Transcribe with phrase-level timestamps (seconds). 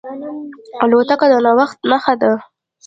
[0.83, 2.31] الوتکه د نوښت نښه ده.